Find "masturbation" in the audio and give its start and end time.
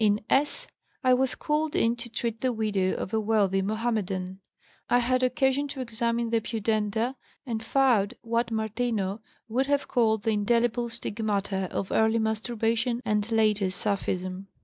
12.17-13.03